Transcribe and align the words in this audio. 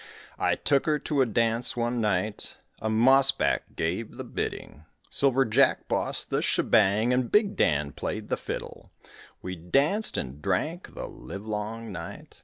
I 0.39 0.55
took 0.55 0.87
her 0.87 0.97
to 0.97 1.21
a 1.21 1.27
dance 1.27 1.77
one 1.77 2.01
night, 2.01 2.57
A 2.81 2.89
mossback 2.89 3.75
gave 3.75 4.13
the 4.15 4.23
bidding; 4.23 4.85
Silver 5.11 5.45
Jack 5.45 5.87
bossed 5.87 6.31
the 6.31 6.41
shebang 6.41 7.13
And 7.13 7.31
Big 7.31 7.55
Dan 7.55 7.91
played 7.91 8.29
the 8.29 8.35
fiddle. 8.37 8.89
We 9.43 9.55
danced 9.55 10.17
and 10.17 10.41
drank, 10.41 10.95
the 10.95 11.07
livelong 11.07 11.91
night. 11.91 12.39